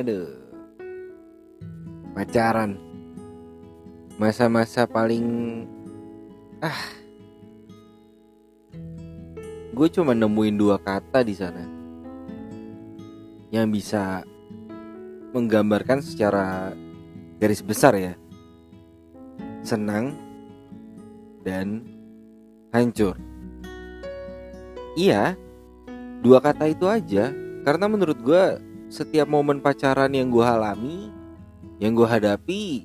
Aduh. 0.00 0.32
Pacaran. 2.16 2.80
Masa-masa 4.16 4.88
paling 4.88 5.28
ah. 6.64 6.80
Gue 9.76 9.92
cuma 9.92 10.16
nemuin 10.16 10.56
dua 10.56 10.80
kata 10.80 11.20
di 11.20 11.36
sana 11.36 11.68
yang 13.52 13.68
bisa 13.68 14.24
menggambarkan 15.36 16.00
secara 16.00 16.72
garis 17.36 17.60
besar 17.60 17.92
ya. 18.00 18.16
Senang 19.60 20.16
dan 21.44 21.84
hancur. 22.72 23.20
Iya, 24.96 25.36
dua 26.24 26.40
kata 26.40 26.72
itu 26.72 26.88
aja. 26.88 27.36
Karena 27.68 27.84
menurut 27.84 28.16
gue 28.24 28.69
setiap 28.90 29.30
momen 29.30 29.62
pacaran 29.62 30.10
yang 30.10 30.34
gue 30.34 30.42
alami, 30.42 31.14
yang 31.78 31.94
gue 31.94 32.04
hadapi, 32.04 32.84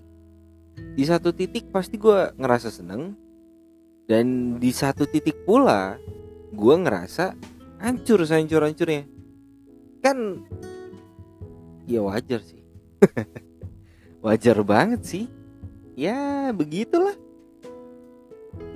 di 0.93 1.03
satu 1.03 1.33
titik 1.33 1.73
pasti 1.73 1.97
gue 1.97 2.29
ngerasa 2.37 2.69
seneng, 2.69 3.17
dan 4.05 4.55
di 4.61 4.69
satu 4.69 5.09
titik 5.09 5.41
pula 5.49 5.97
gue 6.53 6.75
ngerasa 6.77 7.33
hancur 7.81 8.21
hancur 8.21 8.61
hancurnya. 8.69 9.09
Kan, 10.05 10.45
ya 11.89 12.05
wajar 12.05 12.45
sih, 12.45 12.61
wajar 14.25 14.61
banget 14.61 15.01
sih. 15.01 15.25
Ya 15.97 16.53
begitulah, 16.53 17.17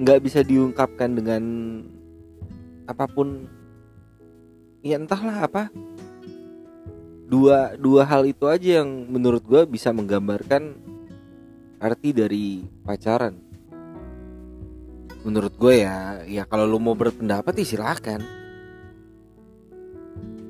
nggak 0.02 0.20
bisa 0.26 0.42
diungkapkan 0.42 1.14
dengan 1.14 1.44
apa 2.90 3.06
pun. 3.06 3.46
Ya 4.80 4.96
entahlah 4.96 5.44
apa 5.44 5.68
dua 7.30 7.78
dua 7.78 8.10
hal 8.10 8.26
itu 8.26 8.50
aja 8.50 8.82
yang 8.82 9.06
menurut 9.06 9.46
gue 9.46 9.62
bisa 9.70 9.94
menggambarkan 9.94 10.74
arti 11.78 12.10
dari 12.10 12.66
pacaran. 12.82 13.38
Menurut 15.22 15.54
gue 15.54 15.86
ya 15.86 16.26
ya 16.26 16.44
kalau 16.50 16.66
lu 16.66 16.82
mau 16.82 16.98
berpendapat 16.98 17.54
ya 17.62 17.66
silahkan 17.78 18.20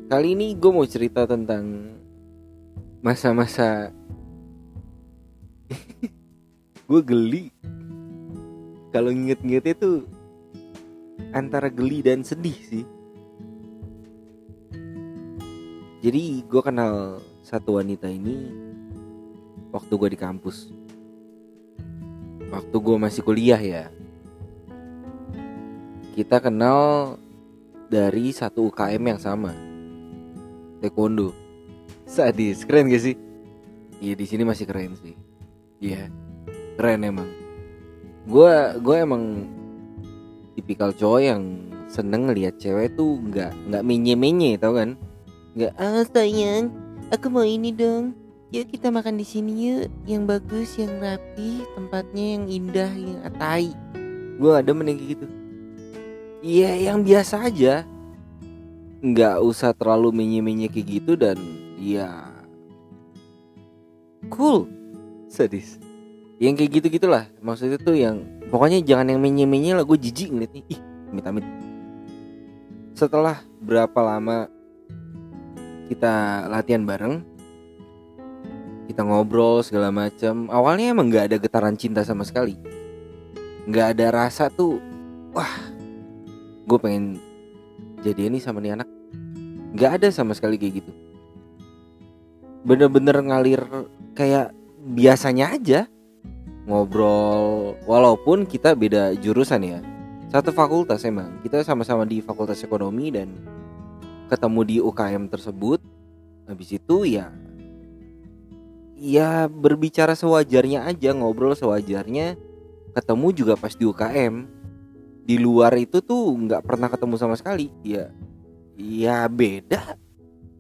kali 0.09 0.33
ini 0.33 0.57
gue 0.57 0.71
mau 0.73 0.87
cerita 0.89 1.29
tentang 1.29 1.93
masa-masa 3.03 3.93
gue 6.89 7.01
geli. 7.05 7.53
Kalau 8.89 9.13
inget-ingetnya 9.13 9.77
tuh 9.77 10.09
antara 11.29 11.69
geli 11.69 12.01
dan 12.01 12.25
sedih 12.25 12.57
sih 12.57 12.85
jadi 15.99 16.47
gue 16.47 16.61
kenal 16.63 17.19
satu 17.43 17.75
wanita 17.75 18.07
ini 18.07 18.47
waktu 19.75 19.93
gue 19.99 20.09
di 20.15 20.19
kampus. 20.19 20.71
Waktu 22.49 22.75
gue 22.79 22.95
masih 22.95 23.21
kuliah 23.21 23.59
ya. 23.59 23.91
Kita 26.15 26.39
kenal 26.39 27.15
dari 27.91 28.31
satu 28.31 28.71
UKM 28.71 29.03
yang 29.11 29.19
sama. 29.19 29.51
Taekwondo. 30.79 31.35
Sadis, 32.07 32.63
keren 32.63 32.87
gak 32.87 33.03
sih? 33.03 33.15
Iya 33.99 34.15
di 34.15 34.25
sini 34.25 34.47
masih 34.47 34.65
keren 34.65 34.95
sih. 35.03 35.13
Iya, 35.83 36.07
keren 36.79 37.03
emang. 37.03 37.29
Gue 38.23 38.51
gue 38.79 38.95
emang 38.95 39.43
tipikal 40.55 40.95
cowok 40.95 41.21
yang 41.21 41.43
seneng 41.91 42.31
ngeliat 42.31 42.55
cewek 42.55 42.95
tuh 42.95 43.19
nggak 43.19 43.51
nggak 43.67 43.83
menye 43.83 44.15
menye 44.15 44.55
tau 44.55 44.79
kan? 44.79 44.95
Nggak, 45.59 45.75
ah 45.75 46.07
sayang, 46.07 46.71
aku 47.11 47.27
mau 47.27 47.43
ini 47.43 47.75
dong. 47.75 48.15
Yuk 48.55 48.71
kita 48.71 48.95
makan 48.95 49.19
di 49.19 49.27
sini 49.27 49.51
yuk, 49.67 49.91
yang 50.07 50.23
bagus, 50.23 50.79
yang 50.79 51.03
rapi, 51.03 51.67
tempatnya 51.75 52.39
yang 52.39 52.45
indah, 52.47 52.91
yang 52.95 53.19
atai. 53.27 53.75
Gue 54.39 54.55
ada 54.55 54.71
menengki 54.71 55.19
gitu. 55.19 55.27
Iya, 56.39 56.79
yang 56.79 57.03
biasa 57.03 57.43
aja. 57.43 57.83
Nggak 59.03 59.43
usah 59.43 59.75
terlalu 59.75 60.15
menye-menye 60.15 60.71
kayak 60.71 60.87
gitu 60.87 61.19
dan 61.19 61.35
ya 61.75 62.07
cool, 64.31 64.63
sadis. 65.27 65.75
Yang 66.39 66.55
kayak 66.55 66.71
gitu 66.71 66.87
gitulah, 67.03 67.27
maksudnya 67.43 67.75
tuh 67.75 67.99
yang 67.99 68.23
pokoknya 68.47 68.79
jangan 68.79 69.11
yang 69.11 69.19
menye-menye 69.19 69.75
lah. 69.75 69.83
Gue 69.83 69.99
jijik 69.99 70.31
ngeliatnya. 70.31 70.63
Ih, 70.71 70.79
amit-amit. 71.11 71.43
Setelah 72.95 73.43
berapa 73.59 73.99
lama 73.99 74.47
kita 75.89 76.45
latihan 76.45 76.85
bareng. 76.85 77.25
Kita 78.85 79.01
ngobrol 79.01 79.65
segala 79.65 79.89
macam 79.89 80.49
awalnya 80.53 80.93
emang 80.93 81.09
nggak 81.09 81.33
ada 81.33 81.37
getaran 81.41 81.73
cinta 81.73 82.05
sama 82.05 82.21
sekali. 82.21 82.53
Nggak 83.65 83.97
ada 83.97 84.05
rasa 84.13 84.53
tuh 84.53 84.77
wah 85.33 85.49
gue 86.69 86.77
pengen 86.77 87.17
jadi 88.05 88.29
ini 88.29 88.37
sama 88.37 88.61
nih 88.61 88.77
anak. 88.77 88.89
Nggak 89.73 89.91
ada 90.01 90.07
sama 90.13 90.37
sekali 90.37 90.61
kayak 90.61 90.85
gitu. 90.85 90.91
Bener-bener 92.65 93.17
ngalir 93.25 93.61
kayak 94.13 94.53
biasanya 94.93 95.57
aja 95.57 95.79
ngobrol 96.69 97.77
walaupun 97.89 98.45
kita 98.45 98.77
beda 98.77 99.17
jurusan 99.17 99.65
ya. 99.65 99.79
Satu 100.29 100.53
fakultas 100.53 101.01
emang. 101.05 101.41
Kita 101.41 101.65
sama-sama 101.65 102.05
di 102.05 102.21
fakultas 102.21 102.61
ekonomi 102.61 103.09
dan 103.09 103.33
ketemu 104.29 104.59
di 104.63 104.75
UKM 104.77 105.25
tersebut 105.27 105.81
habis 106.45 106.69
itu 106.69 107.09
ya 107.09 107.33
ya 108.93 109.49
berbicara 109.49 110.13
sewajarnya 110.13 110.85
aja 110.85 111.17
ngobrol 111.17 111.57
sewajarnya 111.57 112.37
ketemu 112.93 113.27
juga 113.33 113.53
pas 113.57 113.73
di 113.73 113.85
UKM 113.85 114.59
di 115.29 115.37
luar 115.37 115.77
itu 115.77 116.01
tuh 116.01 116.33
nggak 116.33 116.65
pernah 116.65 116.89
ketemu 116.89 117.15
sama 117.21 117.37
sekali. 117.37 117.69
Ya 117.85 118.09
ya 118.73 119.29
beda. 119.29 119.93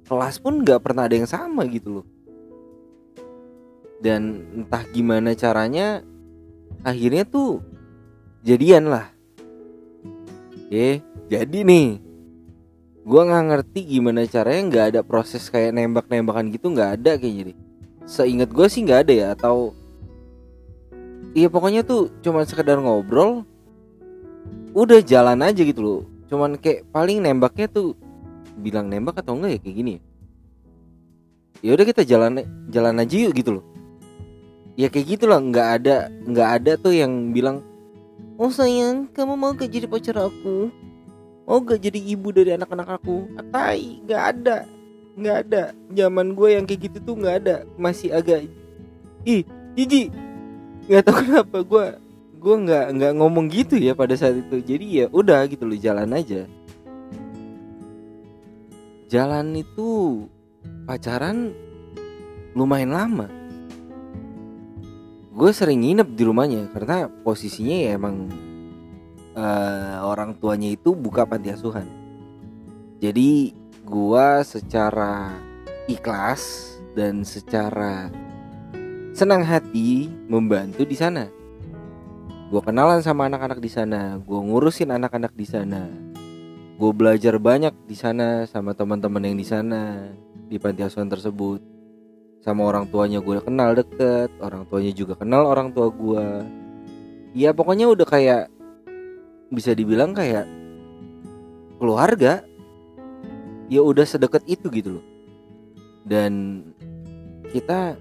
Kelas 0.05 0.37
pun 0.37 0.61
nggak 0.61 0.85
pernah 0.85 1.09
ada 1.09 1.17
yang 1.17 1.25
sama 1.25 1.65
gitu 1.65 2.01
loh. 2.01 2.07
Dan 3.97 4.45
entah 4.53 4.85
gimana 4.93 5.33
caranya 5.33 6.05
akhirnya 6.85 7.25
tuh 7.25 7.65
jadian 8.45 8.93
lah. 8.93 9.09
Eh 10.69 11.01
jadi 11.33 11.65
nih 11.65 11.97
gue 13.03 13.21
nggak 13.21 13.45
ngerti 13.51 13.79
gimana 13.97 14.27
caranya 14.27 14.61
nggak 14.67 14.85
ada 14.95 15.01
proses 15.01 15.47
kayak 15.47 15.75
nembak-nembakan 15.75 16.51
gitu 16.51 16.71
nggak 16.71 16.99
ada 16.99 17.11
kayak 17.15 17.35
jadi 17.43 17.53
seingat 18.09 18.49
gue 18.51 18.67
sih 18.67 18.83
nggak 18.83 18.99
ada 19.07 19.13
ya 19.13 19.27
atau 19.37 19.71
iya 21.37 21.47
pokoknya 21.47 21.85
tuh 21.85 22.09
cuman 22.25 22.43
sekedar 22.43 22.81
ngobrol 22.81 23.45
udah 24.73 24.99
jalan 25.01 25.39
aja 25.41 25.61
gitu 25.61 25.81
loh. 25.81 26.01
Cuman 26.29 26.57
kayak 26.61 26.85
paling 26.93 27.21
nembaknya 27.21 27.67
tuh 27.69 27.97
bilang 28.59 28.91
nembak 28.91 29.21
atau 29.23 29.33
enggak 29.37 29.57
ya 29.57 29.59
kayak 29.61 29.75
gini 29.75 29.91
ya. 31.65 31.71
Udah 31.73 31.85
kita 31.85 32.01
jalan 32.05 32.43
jalan 32.69 33.01
aja 33.01 33.15
yuk 33.15 33.33
gitu 33.33 33.59
loh. 33.59 33.65
Ya 34.79 34.87
kayak 34.87 35.17
gitu 35.17 35.27
loh 35.27 35.41
nggak 35.41 35.67
ada 35.81 36.07
nggak 36.23 36.49
ada 36.61 36.71
tuh 36.79 36.95
yang 36.95 37.35
bilang 37.35 37.65
oh 38.39 38.47
sayang 38.47 39.11
kamu 39.11 39.35
mau 39.35 39.51
gak 39.51 39.67
jadi 39.67 39.83
pacar 39.91 40.15
aku 40.15 40.71
oh 41.49 41.59
gak 41.65 41.81
jadi 41.81 41.97
ibu 41.97 42.29
dari 42.29 42.53
anak-anak 42.53 43.01
aku. 43.01 43.25
Atai 43.33 44.05
nggak 44.05 44.23
ada. 44.37 44.57
Nggak 45.17 45.37
ada. 45.49 45.63
Zaman 45.89 46.37
gue 46.37 46.49
yang 46.53 46.65
kayak 46.69 46.81
gitu 46.85 46.97
tuh 47.01 47.15
nggak 47.17 47.35
ada. 47.43 47.55
Masih 47.75 48.13
agak 48.13 48.45
ih 49.25 49.43
jiji 49.73 50.13
nggak 50.87 51.03
tahu 51.05 51.17
kenapa 51.25 51.57
gue 51.65 51.85
gue 52.39 52.55
nggak 52.55 52.85
nggak 52.95 53.13
ngomong 53.19 53.45
gitu 53.49 53.75
ya 53.81 53.97
pada 53.97 54.13
saat 54.13 54.37
itu. 54.37 54.61
Jadi 54.61 54.85
ya 55.03 55.05
udah 55.09 55.49
gitu 55.49 55.65
loh 55.65 55.75
jalan 55.75 56.13
aja. 56.13 56.45
Jalan 59.09 59.57
itu 59.57 59.89
pacaran 60.85 61.49
lumayan 62.53 62.93
lama. 62.93 63.27
Gue 65.33 65.49
sering 65.55 65.81
nginep 65.81 66.13
di 66.13 66.23
rumahnya 66.27 66.69
karena 66.69 67.09
posisinya 67.23 67.77
ya 67.79 67.89
emang 67.95 68.29
uh, 69.39 70.03
orang 70.03 70.35
tuanya 70.35 70.75
itu 70.75 70.91
buka 70.91 71.23
panti 71.23 71.55
asuhan. 71.55 71.87
Jadi 72.99 73.55
gua 73.87 74.43
secara 74.43 75.33
ikhlas 75.87 76.75
dan 76.93 77.23
secara 77.23 78.11
senang 79.15 79.41
hati 79.43 80.11
membantu 80.27 80.85
di 80.85 80.95
sana. 80.95 81.27
Gue 82.49 82.61
kenalan 82.65 83.05
sama 83.05 83.29
anak-anak 83.29 83.61
di 83.61 83.69
sana, 83.69 84.17
gue 84.17 84.39
ngurusin 84.41 84.89
anak-anak 84.89 85.37
di 85.37 85.45
sana. 85.45 85.85
Gue 86.81 86.91
belajar 86.95 87.37
banyak 87.37 87.75
di 87.85 87.93
sana 87.93 88.49
sama 88.49 88.73
teman-teman 88.73 89.21
yang 89.21 89.37
di 89.37 89.45
sana 89.45 90.09
di 90.49 90.57
panti 90.57 90.81
asuhan 90.81 91.11
tersebut. 91.11 91.61
Sama 92.41 92.65
orang 92.65 92.89
tuanya 92.89 93.21
gue 93.21 93.37
kenal 93.43 93.77
deket, 93.77 94.33
orang 94.41 94.65
tuanya 94.65 94.89
juga 94.95 95.13
kenal 95.13 95.45
orang 95.45 95.69
tua 95.75 95.93
gue. 95.93 96.25
Ya 97.37 97.53
pokoknya 97.53 97.85
udah 97.85 98.07
kayak 98.09 98.49
bisa 99.49 99.73
dibilang 99.73 100.13
kayak 100.13 100.45
keluarga 101.81 102.45
ya 103.69 103.81
udah 103.81 104.05
sedekat 104.05 104.45
itu 104.45 104.69
gitu 104.69 104.99
loh. 105.01 105.05
Dan 106.05 106.63
kita 107.53 107.97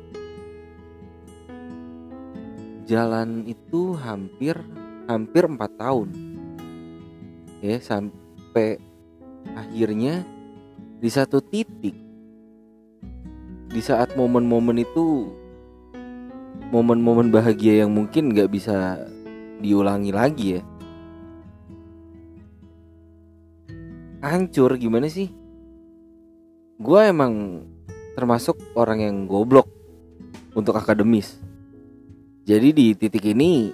jalan 2.88 3.44
itu 3.44 3.96
hampir 4.00 4.56
hampir 5.08 5.44
empat 5.44 5.72
tahun. 5.76 6.08
Ya 7.60 7.76
sampai 7.80 8.80
akhirnya 9.56 10.24
di 10.98 11.10
satu 11.12 11.40
titik 11.40 11.94
di 13.68 13.80
saat 13.84 14.16
momen-momen 14.16 14.80
itu 14.80 15.28
momen-momen 16.72 17.28
bahagia 17.28 17.84
yang 17.84 17.92
mungkin 17.92 18.32
nggak 18.32 18.48
bisa 18.48 19.04
diulangi 19.60 20.12
lagi 20.12 20.46
ya 20.58 20.62
hancur 24.22 24.74
gimana 24.78 25.06
sih? 25.06 25.30
Gue 26.78 27.10
emang 27.10 27.66
termasuk 28.14 28.58
orang 28.74 29.02
yang 29.02 29.16
goblok 29.30 29.70
untuk 30.54 30.74
akademis. 30.74 31.38
Jadi 32.42 32.68
di 32.74 32.86
titik 32.96 33.30
ini 33.30 33.70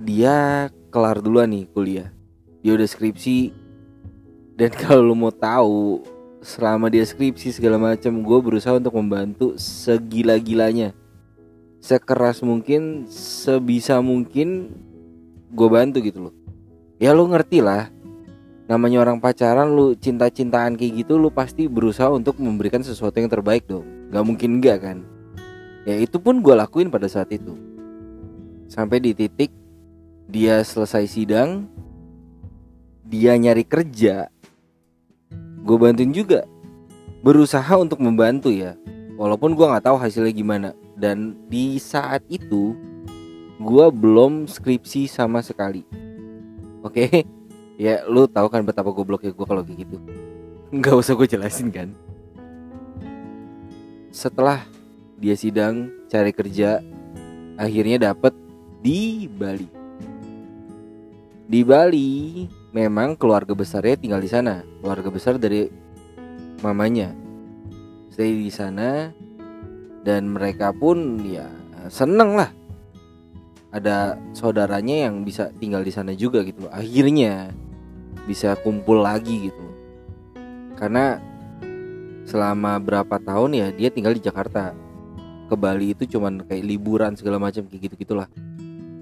dia 0.00 0.68
kelar 0.88 1.20
duluan 1.20 1.52
nih 1.52 1.68
kuliah. 1.72 2.08
Dia 2.64 2.76
udah 2.76 2.88
skripsi. 2.88 3.52
Dan 4.56 4.70
kalau 4.80 5.04
lu 5.04 5.14
mau 5.16 5.32
tahu 5.34 6.02
selama 6.40 6.88
dia 6.88 7.02
skripsi 7.04 7.52
segala 7.52 7.76
macam 7.76 8.22
gue 8.22 8.38
berusaha 8.40 8.78
untuk 8.78 8.96
membantu 8.96 9.58
segila-gilanya. 9.58 10.94
Sekeras 11.78 12.42
mungkin 12.42 13.06
sebisa 13.10 14.00
mungkin 14.02 14.72
gue 15.52 15.68
bantu 15.68 16.00
gitu 16.02 16.30
loh. 16.30 16.34
Ya 16.98 17.14
lu 17.14 17.30
ngerti 17.30 17.62
lah 17.62 17.90
namanya 18.68 19.00
orang 19.00 19.16
pacaran 19.18 19.72
lu 19.72 19.96
cinta-cintaan 19.96 20.76
kayak 20.76 21.02
gitu 21.02 21.16
lu 21.16 21.32
pasti 21.32 21.66
berusaha 21.66 22.12
untuk 22.12 22.36
memberikan 22.36 22.84
sesuatu 22.84 23.16
yang 23.16 23.32
terbaik 23.32 23.64
dong. 23.64 23.88
Gak 24.12 24.24
mungkin 24.28 24.60
enggak 24.60 24.84
kan? 24.84 24.98
Ya 25.88 25.96
itu 25.96 26.20
pun 26.20 26.44
gue 26.44 26.52
lakuin 26.52 26.92
pada 26.92 27.08
saat 27.08 27.32
itu. 27.32 27.56
Sampai 28.68 29.00
di 29.00 29.16
titik 29.16 29.48
dia 30.28 30.60
selesai 30.60 31.08
sidang 31.08 31.64
dia 33.08 33.32
nyari 33.40 33.64
kerja 33.64 34.28
gue 35.64 35.76
bantuin 35.76 36.12
juga. 36.12 36.44
Berusaha 37.24 37.76
untuk 37.80 38.04
membantu 38.04 38.48
ya. 38.52 38.76
Walaupun 39.16 39.56
gue 39.56 39.64
nggak 39.64 39.88
tahu 39.88 39.96
hasilnya 39.96 40.32
gimana. 40.36 40.68
Dan 40.92 41.36
di 41.48 41.80
saat 41.80 42.20
itu 42.28 42.76
gue 43.58 43.86
belum 43.90 44.44
skripsi 44.44 45.08
sama 45.08 45.40
sekali. 45.40 45.88
Oke? 46.84 47.08
okay? 47.08 47.37
Ya 47.78 48.02
lu 48.10 48.26
tahu 48.26 48.50
kan 48.50 48.66
betapa 48.66 48.90
gobloknya 48.90 49.30
gue 49.30 49.46
kalau 49.46 49.62
kayak 49.62 49.86
gitu. 49.86 49.96
Nggak 50.74 50.94
usah 50.98 51.14
gue 51.14 51.26
jelasin 51.30 51.70
kan. 51.70 51.88
Setelah 54.10 54.66
dia 55.16 55.38
sidang 55.38 55.88
cari 56.10 56.34
kerja 56.34 56.82
akhirnya 57.54 58.10
dapet 58.10 58.34
di 58.82 59.30
Bali. 59.30 59.68
Di 61.48 61.64
Bali 61.64 62.44
memang 62.74 63.16
keluarga 63.16 63.56
besarnya 63.56 63.96
tinggal 63.96 64.20
di 64.20 64.28
sana, 64.28 64.66
keluarga 64.82 65.08
besar 65.08 65.40
dari 65.40 65.70
mamanya. 66.60 67.14
Stay 68.12 68.34
di 68.34 68.50
sana 68.50 69.14
dan 70.02 70.34
mereka 70.34 70.74
pun 70.74 71.22
ya 71.22 71.46
seneng 71.88 72.34
lah. 72.34 72.50
Ada 73.68 74.16
saudaranya 74.32 75.08
yang 75.08 75.22
bisa 75.22 75.52
tinggal 75.60 75.84
di 75.84 75.92
sana 75.92 76.12
juga 76.16 76.40
gitu. 76.42 76.66
Akhirnya 76.72 77.52
bisa 78.28 78.52
kumpul 78.60 79.00
lagi 79.00 79.48
gitu. 79.48 79.66
Karena 80.76 81.16
selama 82.28 82.76
berapa 82.76 83.16
tahun 83.16 83.56
ya 83.56 83.66
dia 83.72 83.88
tinggal 83.88 84.12
di 84.12 84.20
Jakarta. 84.20 84.76
Ke 85.48 85.56
Bali 85.56 85.96
itu 85.96 86.04
cuman 86.04 86.44
kayak 86.44 86.60
liburan 86.60 87.16
segala 87.16 87.40
macam 87.40 87.64
kayak 87.64 87.88
gitu 87.88 88.04
gitulah 88.04 88.28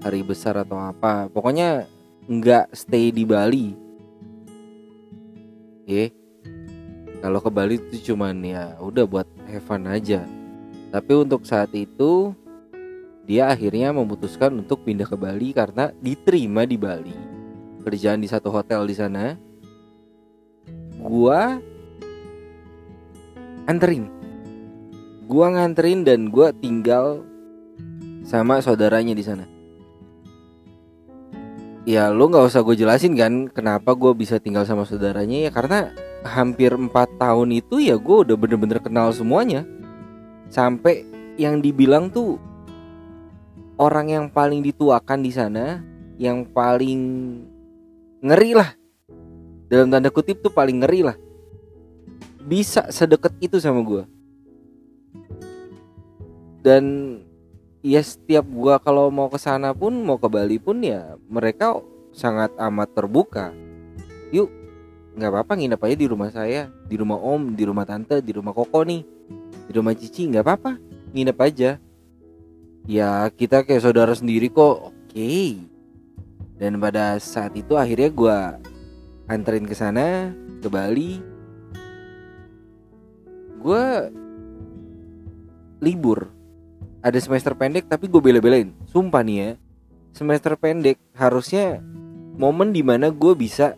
hari 0.07 0.23
besar 0.23 0.55
atau 0.63 0.79
apa. 0.79 1.27
Pokoknya 1.27 1.91
nggak 2.31 2.71
stay 2.71 3.11
di 3.11 3.27
Bali. 3.27 3.75
Ya 5.91 6.07
kalau 7.19 7.43
ke 7.43 7.51
Bali 7.51 7.83
itu 7.83 8.15
cuman 8.15 8.39
ya 8.47 8.79
udah 8.79 9.03
buat 9.11 9.27
have 9.51 9.67
aja. 9.91 10.23
Tapi 10.95 11.13
untuk 11.19 11.43
saat 11.43 11.75
itu 11.75 12.31
dia 13.27 13.51
akhirnya 13.51 13.91
memutuskan 13.91 14.55
untuk 14.55 14.87
pindah 14.87 15.11
ke 15.11 15.19
Bali 15.19 15.51
karena 15.51 15.91
diterima 15.99 16.63
di 16.63 16.79
Bali 16.79 17.36
kerjaan 17.87 18.19
di 18.19 18.27
satu 18.27 18.51
hotel 18.51 18.83
di 18.83 18.99
sana 18.99 19.39
gua 20.99 21.63
anterin 23.71 24.11
gua 25.31 25.55
nganterin 25.55 26.03
dan 26.03 26.27
gua 26.27 26.51
tinggal 26.51 27.23
sama 28.27 28.59
saudaranya 28.59 29.15
di 29.15 29.23
sana. 29.23 29.47
Ya 31.87 32.11
lu 32.11 32.27
nggak 32.27 32.51
usah 32.51 32.67
gue 32.67 32.75
jelasin 32.75 33.15
kan 33.15 33.47
kenapa 33.47 33.95
gue 33.95 34.11
bisa 34.19 34.43
tinggal 34.43 34.67
sama 34.67 34.83
saudaranya 34.83 35.47
ya 35.47 35.51
karena 35.55 35.95
hampir 36.27 36.75
empat 36.75 37.07
tahun 37.15 37.63
itu 37.63 37.79
ya 37.79 37.95
gue 37.95 38.17
udah 38.27 38.35
bener-bener 38.35 38.83
kenal 38.83 39.15
semuanya. 39.15 39.63
Sampai 40.51 41.07
yang 41.39 41.63
dibilang 41.63 42.11
tuh 42.11 42.43
orang 43.79 44.11
yang 44.11 44.27
paling 44.27 44.67
dituakan 44.67 45.23
di 45.23 45.31
sana 45.31 45.79
yang 46.19 46.43
paling 46.51 47.01
ngeri 48.23 48.53
lah. 48.57 48.71
Dalam 49.67 49.91
tanda 49.91 50.13
kutip 50.15 50.41
tuh 50.41 50.55
paling 50.55 50.81
ngeri 50.85 51.03
lah. 51.05 51.17
Bisa 52.47 52.87
sedekat 52.95 53.35
itu 53.43 53.59
sama 53.59 53.83
gue 53.83 54.17
dan 56.67 56.85
ya 57.87 58.03
setiap 58.03 58.43
gua 58.51 58.83
kalau 58.83 59.07
mau 59.15 59.31
ke 59.31 59.39
sana 59.39 59.71
pun 59.71 59.95
mau 60.03 60.19
ke 60.19 60.27
Bali 60.27 60.59
pun 60.59 60.83
ya 60.83 61.15
mereka 61.31 61.79
sangat 62.11 62.51
amat 62.59 62.91
terbuka. 62.91 63.55
Yuk 64.35 64.51
nggak 65.15 65.31
apa-apa 65.31 65.53
nginep 65.55 65.79
aja 65.79 65.95
di 65.95 66.07
rumah 66.11 66.31
saya. 66.35 66.67
Di 66.91 66.99
rumah 66.99 67.23
om 67.23 67.55
di 67.55 67.63
rumah 67.63 67.87
tante 67.87 68.19
di 68.19 68.35
rumah 68.35 68.51
koko 68.51 68.83
nih. 68.83 69.07
Di 69.71 69.73
rumah 69.79 69.95
cici 69.95 70.27
nggak 70.27 70.43
apa-apa. 70.43 70.73
Nginep 71.15 71.39
aja. 71.39 71.71
Ya 72.91 73.31
kita 73.31 73.63
kayak 73.63 73.87
saudara 73.87 74.11
sendiri 74.19 74.51
kok. 74.51 74.91
Oke. 74.91 75.15
okay. 75.15 75.76
Dan 76.57 76.81
pada 76.81 77.21
saat 77.21 77.53
itu 77.57 77.77
akhirnya 77.77 78.11
gua 78.13 78.37
anterin 79.29 79.67
ke 79.67 79.75
sana 79.75 80.33
ke 80.63 80.69
Bali. 80.71 81.21
Gue 83.61 83.85
libur. 85.83 86.31
Ada 87.03 87.19
semester 87.23 87.55
pendek 87.55 87.87
tapi 87.87 88.11
gue 88.11 88.19
bela-belain. 88.19 88.75
Sumpah 88.91 89.23
nih 89.23 89.37
ya 89.39 89.51
semester 90.17 90.57
pendek 90.57 90.97
harusnya 91.13 91.85
momen 92.41 92.73
di 92.73 92.81
mana 92.81 93.13
gue 93.13 93.37
bisa 93.37 93.77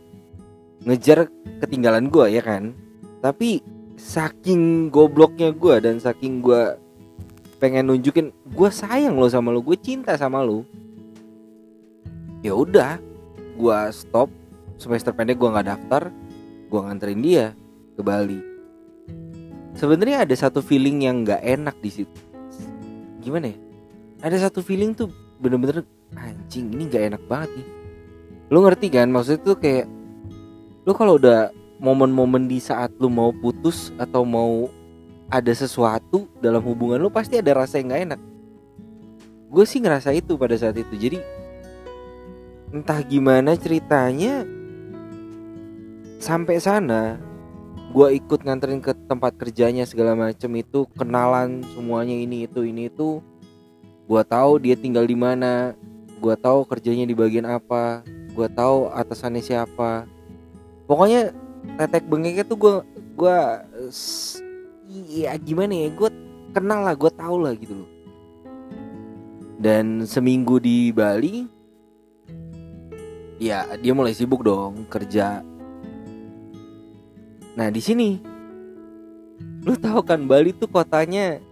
ngejar 0.87 1.27
ketinggalan 1.59 2.07
gue 2.07 2.31
ya 2.31 2.43
kan? 2.47 2.71
Tapi 3.19 3.59
saking 3.99 4.95
gobloknya 4.95 5.51
gue 5.51 5.83
dan 5.83 5.99
saking 5.99 6.39
gue 6.39 6.79
pengen 7.59 7.91
nunjukin 7.91 8.31
gue 8.55 8.71
sayang 8.71 9.19
lo 9.19 9.27
sama 9.27 9.51
lo 9.51 9.59
gue 9.59 9.75
cinta 9.75 10.15
sama 10.15 10.47
lo 10.47 10.63
ya 12.49 12.55
udah 12.57 12.93
gue 13.61 13.79
stop. 13.93 14.33
Semester 14.79 15.11
pendek 15.11 15.43
gue 15.43 15.49
nggak 15.51 15.69
daftar 15.69 16.09
gue 16.69 16.81
nganterin 16.81 17.21
dia 17.21 17.47
ke 17.97 18.03
Bali. 18.05 18.41
Sebenarnya 19.75 20.27
ada 20.27 20.35
satu 20.37 20.63
feeling 20.63 21.07
yang 21.07 21.23
nggak 21.27 21.43
enak 21.43 21.77
di 21.83 21.91
situ. 21.91 22.21
Gimana 23.23 23.53
ya? 23.53 23.59
Ada 24.23 24.51
satu 24.51 24.63
feeling 24.63 24.95
tuh 24.95 25.11
bener-bener 25.39 25.87
anjing 26.19 26.75
ini 26.75 26.91
gak 26.91 27.15
enak 27.15 27.23
banget 27.31 27.51
nih. 27.63 27.69
Lu 28.51 28.65
ngerti 28.67 28.89
kan? 28.91 29.07
Maksudnya 29.11 29.41
tuh 29.45 29.57
kayak 29.59 29.87
lu 30.83 30.93
kalau 30.97 31.21
udah 31.21 31.55
momen-momen 31.79 32.51
di 32.51 32.59
saat 32.59 32.91
lu 32.99 33.07
mau 33.07 33.31
putus 33.31 33.95
atau 34.01 34.27
mau 34.27 34.67
ada 35.31 35.53
sesuatu 35.53 36.27
dalam 36.41 36.65
hubungan 36.65 36.99
lu 36.99 37.13
pasti 37.13 37.39
ada 37.39 37.55
rasa 37.55 37.79
yang 37.79 37.95
gak 37.95 38.03
enak. 38.11 38.21
Gue 39.49 39.65
sih 39.65 39.79
ngerasa 39.79 40.11
itu 40.13 40.35
pada 40.35 40.59
saat 40.59 40.75
itu. 40.75 40.95
Jadi 40.99 41.19
entah 42.69 43.01
gimana 43.01 43.57
ceritanya 43.57 44.45
sampai 46.21 46.61
sana 46.61 47.17
gue 47.89 48.21
ikut 48.21 48.45
nganterin 48.45 48.85
ke 48.85 48.93
tempat 49.09 49.33
kerjanya 49.41 49.89
segala 49.89 50.13
macem 50.13 50.53
itu 50.61 50.85
kenalan 50.93 51.65
semuanya 51.73 52.13
ini 52.13 52.45
itu 52.45 52.61
ini 52.61 52.93
itu. 52.93 53.25
Gue 54.05 54.23
tahu 54.25 54.61
dia 54.61 54.77
tinggal 54.77 55.09
di 55.09 55.17
mana 55.17 55.73
gue 56.21 56.35
tahu 56.37 56.69
kerjanya 56.69 57.09
di 57.09 57.17
bagian 57.17 57.49
apa 57.49 58.05
gue 58.37 58.49
tahu 58.53 58.93
atasannya 58.93 59.41
siapa. 59.41 60.05
Pokoknya 60.85 61.33
tetek 61.81 62.05
bengeknya 62.05 62.45
tuh 62.45 62.59
gue 62.61 62.75
gue 63.17 63.39
iya 64.93 65.33
gimana 65.41 65.73
ya 65.73 65.89
gue 65.89 66.11
kenal 66.53 66.85
lah 66.85 66.93
gue 66.93 67.13
tahu 67.17 67.37
lah 67.41 67.57
gitu 67.57 67.73
loh. 67.85 67.91
Dan 69.57 70.05
seminggu 70.05 70.61
di 70.61 70.93
Bali 70.93 71.58
ya 73.39 73.65
dia 73.79 73.95
mulai 73.95 74.15
sibuk 74.15 74.43
dong 74.43 74.87
kerja. 74.91 75.43
Nah 77.59 77.69
di 77.71 77.83
sini, 77.83 78.19
lu 79.67 79.75
tahu 79.75 80.03
kan 80.07 80.27
Bali 80.27 80.55
tuh 80.55 80.71
kotanya 80.71 81.43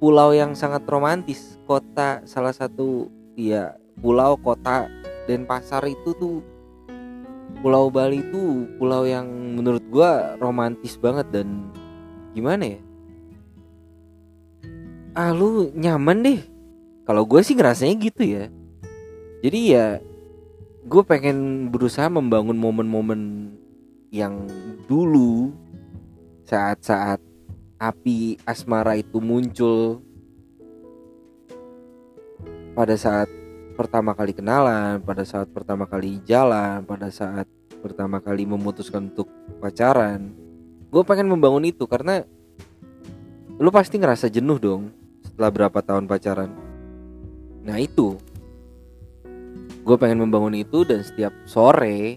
pulau 0.00 0.32
yang 0.32 0.56
sangat 0.56 0.84
romantis. 0.88 1.56
Kota 1.64 2.20
salah 2.28 2.52
satu 2.52 3.08
ya 3.36 3.76
pulau 4.00 4.36
kota 4.36 4.88
Denpasar 5.24 5.88
itu 5.88 6.12
tuh 6.20 6.44
Pulau 7.64 7.88
Bali 7.88 8.20
itu 8.20 8.68
pulau 8.76 9.08
yang 9.08 9.24
menurut 9.56 9.80
gua 9.88 10.36
romantis 10.36 11.00
banget 11.00 11.24
dan 11.32 11.72
gimana 12.36 12.76
ya? 12.76 12.80
Ah 15.16 15.32
lu 15.32 15.72
nyaman 15.72 16.20
deh. 16.20 16.40
Kalau 17.08 17.24
gue 17.24 17.40
sih 17.40 17.56
ngerasanya 17.56 17.96
gitu 17.96 18.20
ya. 18.20 18.52
Jadi 19.40 19.60
ya 19.72 19.96
gue 20.84 21.02
pengen 21.08 21.68
berusaha 21.72 22.12
membangun 22.12 22.60
momen-momen 22.60 23.52
yang 24.12 24.44
dulu 24.84 25.56
saat-saat 26.44 27.24
api 27.80 28.36
asmara 28.44 29.00
itu 29.00 29.16
muncul 29.16 30.04
pada 32.76 33.00
saat 33.00 33.32
pertama 33.80 34.12
kali 34.12 34.36
kenalan, 34.36 35.00
pada 35.00 35.24
saat 35.24 35.48
pertama 35.48 35.88
kali 35.88 36.20
jalan, 36.28 36.84
pada 36.84 37.08
saat 37.08 37.48
pertama 37.80 38.20
kali 38.20 38.44
memutuskan 38.44 39.08
untuk 39.08 39.26
pacaran. 39.64 40.36
Gue 40.92 41.02
pengen 41.02 41.32
membangun 41.32 41.64
itu 41.64 41.88
karena 41.88 42.28
lu 43.56 43.72
pasti 43.72 43.96
ngerasa 43.96 44.28
jenuh 44.28 44.60
dong 44.60 44.92
setelah 45.24 45.48
berapa 45.48 45.78
tahun 45.80 46.04
pacaran. 46.04 46.52
Nah 47.64 47.80
itu, 47.80 48.20
gue 49.84 49.96
pengen 50.00 50.24
membangun 50.24 50.56
itu 50.56 50.80
dan 50.88 51.04
setiap 51.04 51.36
sore 51.44 52.16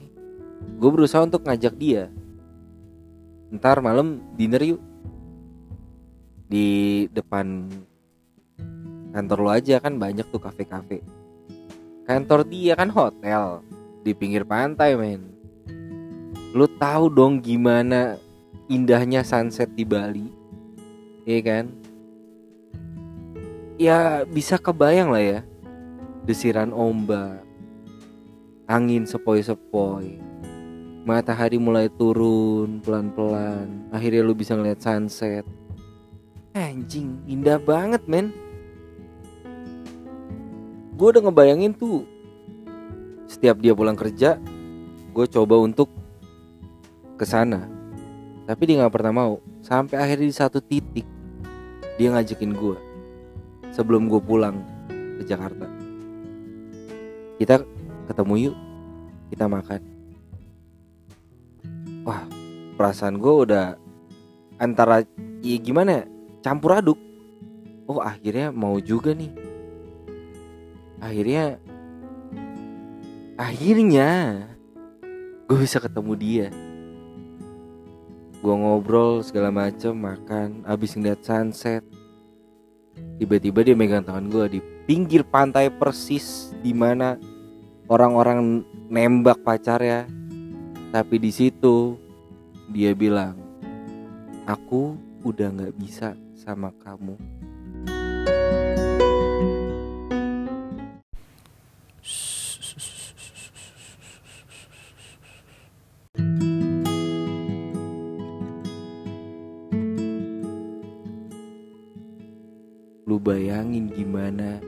gue 0.79 0.89
berusaha 0.89 1.21
untuk 1.21 1.43
ngajak 1.43 1.75
dia. 1.75 2.07
Ntar 3.51 3.83
malam 3.83 4.23
dinner 4.39 4.63
yuk. 4.63 4.81
Di 6.47 7.05
depan 7.11 7.67
kantor 9.11 9.39
lo 9.43 9.49
aja 9.51 9.83
kan 9.83 9.99
banyak 9.99 10.23
tuh 10.31 10.39
kafe-kafe. 10.39 11.03
Kantor 12.07 12.47
dia 12.47 12.79
kan 12.79 12.87
hotel 12.87 13.59
di 14.01 14.15
pinggir 14.15 14.47
pantai 14.47 14.95
men. 14.95 15.27
Lu 16.55 16.71
tahu 16.79 17.11
dong 17.11 17.43
gimana 17.43 18.15
indahnya 18.71 19.27
sunset 19.27 19.67
di 19.75 19.83
Bali? 19.83 20.31
Iya 21.27 21.39
kan? 21.43 21.65
Ya 23.75 24.23
bisa 24.23 24.55
kebayang 24.55 25.11
lah 25.11 25.23
ya. 25.23 25.39
Desiran 26.23 26.71
ombak 26.71 27.46
angin 28.67 29.07
sepoi-sepoi. 29.07 30.19
Matahari 31.07 31.55
mulai 31.55 31.87
turun 31.87 32.83
pelan-pelan. 32.83 33.87
Akhirnya 33.95 34.27
lu 34.27 34.35
bisa 34.35 34.59
ngeliat 34.59 34.83
sunset. 34.83 35.47
Anjing 36.51 37.23
indah 37.23 37.55
banget 37.63 38.03
men. 38.11 38.35
Gue 40.99 41.15
udah 41.15 41.23
ngebayangin 41.23 41.71
tuh 41.71 42.03
setiap 43.31 43.63
dia 43.63 43.71
pulang 43.71 43.95
kerja 43.95 44.35
gue 45.15 45.25
coba 45.31 45.55
untuk 45.63 45.87
ke 47.15 47.23
sana. 47.23 47.71
Tapi 48.43 48.61
dia 48.67 48.83
nggak 48.83 48.93
pernah 48.93 49.13
mau. 49.15 49.33
Sampai 49.63 49.95
akhirnya 49.95 50.27
di 50.27 50.35
satu 50.35 50.59
titik 50.59 51.07
dia 51.95 52.11
ngajakin 52.11 52.51
gue 52.51 52.77
sebelum 53.71 54.11
gue 54.11 54.19
pulang 54.19 54.59
ke 54.91 55.23
Jakarta. 55.23 55.71
Kita 57.39 57.76
ketemu 58.07 58.49
yuk. 58.49 58.57
Kita 59.27 59.45
makan. 59.51 59.81
Wah 62.07 62.23
perasaan 62.79 63.19
gue 63.19 63.33
udah 63.43 63.75
antara 64.55 65.03
ya 65.43 65.57
gimana 65.59 66.01
ya, 66.01 66.03
campur 66.39 66.79
aduk. 66.79 66.99
Oh 67.83 67.99
akhirnya 67.99 68.55
mau 68.55 68.79
juga 68.79 69.11
nih. 69.11 69.31
Akhirnya 71.03 71.59
akhirnya 73.35 74.09
gue 75.47 75.57
bisa 75.59 75.83
ketemu 75.83 76.13
dia. 76.15 76.47
Gue 78.37 78.53
ngobrol 78.53 79.25
segala 79.25 79.51
macem 79.51 79.91
makan 79.91 80.63
abis 80.63 80.95
ngeliat 80.95 81.19
sunset. 81.25 81.83
Tiba-tiba 83.17 83.65
dia 83.65 83.75
megang 83.75 84.05
tangan 84.05 84.29
gue 84.29 84.45
di 84.57 84.59
pinggir 84.87 85.25
pantai 85.27 85.67
persis 85.67 86.55
di 86.63 86.71
mana 86.71 87.19
orang-orang 87.87 88.63
nembak 88.91 89.39
pacar 89.43 89.79
ya 89.83 90.03
tapi 90.91 91.19
di 91.19 91.31
situ 91.31 91.95
dia 92.71 92.91
bilang 92.95 93.35
aku 94.47 94.95
udah 95.27 95.51
nggak 95.51 95.75
bisa 95.75 96.15
sama 96.35 96.71
kamu. 96.79 97.19
Lu 113.07 113.15
bayangin 113.23 113.91
gimana 113.91 114.59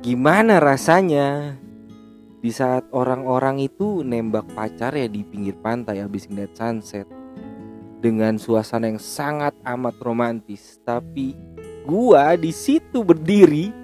Gimana 0.00 0.64
rasanya? 0.64 1.60
Di 2.40 2.48
saat 2.48 2.88
orang-orang 2.88 3.60
itu 3.60 4.00
nembak 4.00 4.48
pacar 4.56 4.96
ya 4.96 5.04
di 5.04 5.20
pinggir 5.20 5.52
pantai 5.60 6.00
habis 6.00 6.24
ngeliat 6.24 6.56
sunset. 6.56 7.04
Dengan 8.00 8.40
suasana 8.40 8.88
yang 8.88 8.96
sangat 8.96 9.52
amat 9.60 10.00
romantis. 10.00 10.80
Tapi 10.88 11.36
gua 11.84 12.32
di 12.40 12.48
situ 12.48 13.04
berdiri. 13.04 13.76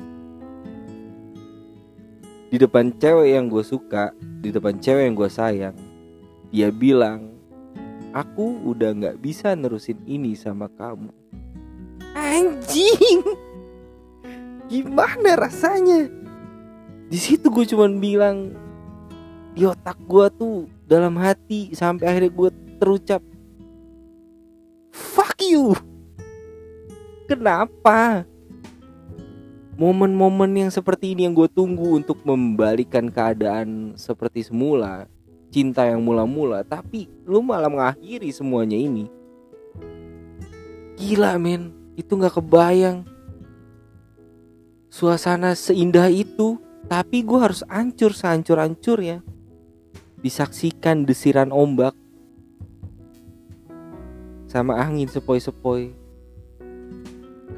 Di 2.48 2.56
depan 2.56 2.96
cewek 2.96 3.36
yang 3.36 3.52
gue 3.52 3.60
suka, 3.60 4.16
di 4.40 4.48
depan 4.48 4.80
cewek 4.80 5.12
yang 5.12 5.16
gue 5.20 5.28
sayang, 5.28 5.76
dia 6.48 6.72
bilang, 6.72 7.28
aku 8.16 8.64
udah 8.64 8.96
nggak 8.96 9.20
bisa 9.20 9.52
nerusin 9.52 10.00
ini 10.08 10.32
sama 10.32 10.72
kamu. 10.72 11.12
Anjing 12.16 13.20
gimana 14.66 15.38
rasanya? 15.38 16.10
Di 17.06 17.18
situ 17.18 17.50
gue 17.50 17.64
cuman 17.66 18.02
bilang 18.02 18.50
di 19.54 19.64
otak 19.64 19.96
gue 20.04 20.26
tuh 20.36 20.58
dalam 20.84 21.16
hati 21.16 21.72
sampai 21.72 22.04
akhirnya 22.10 22.32
gue 22.34 22.50
terucap 22.76 23.22
fuck 24.92 25.38
you! 25.40 25.72
Kenapa? 27.26 28.26
Momen-momen 29.76 30.66
yang 30.66 30.70
seperti 30.72 31.12
ini 31.12 31.28
yang 31.28 31.34
gue 31.36 31.50
tunggu 31.50 32.00
untuk 32.00 32.22
membalikan 32.24 33.12
keadaan 33.12 33.98
seperti 33.98 34.46
semula 34.46 35.04
cinta 35.50 35.88
yang 35.88 36.04
mula-mula 36.04 36.60
tapi 36.66 37.08
lu 37.24 37.40
malah 37.40 37.70
mengakhiri 37.72 38.28
semuanya 38.28 38.76
ini. 38.76 39.08
Gila 40.96 41.36
men. 41.40 41.72
Itu 41.96 42.16
nggak 42.16 42.36
kebayang 42.40 43.08
suasana 44.90 45.52
seindah 45.52 46.08
itu 46.10 46.58
tapi 46.86 47.26
gue 47.26 47.38
harus 47.38 47.66
hancur 47.66 48.14
sehancur 48.14 48.98
ya 49.02 49.18
disaksikan 50.22 51.06
desiran 51.06 51.54
ombak 51.54 51.94
sama 54.46 54.80
angin 54.80 55.06
sepoi-sepoi. 55.06 55.92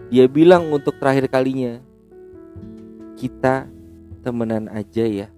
Dia 0.09 0.27
bilang 0.27 0.73
untuk 0.73 0.97
terakhir 0.99 1.29
kalinya 1.31 1.79
kita 3.15 3.69
temenan 4.25 4.67
aja 4.73 5.05
ya 5.05 5.29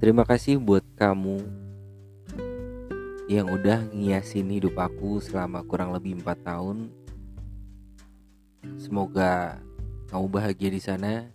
Terima 0.00 0.24
kasih 0.24 0.56
buat 0.56 0.80
kamu 0.96 1.44
yang 3.28 3.52
udah 3.52 3.84
ngiasin 3.92 4.48
hidup 4.48 4.80
aku 4.80 5.20
selama 5.20 5.60
kurang 5.68 5.92
lebih 5.92 6.16
4 6.24 6.40
tahun. 6.40 6.88
Semoga 8.80 9.60
kamu 10.08 10.26
bahagia 10.32 10.72
di 10.72 10.80
sana. 10.80 11.28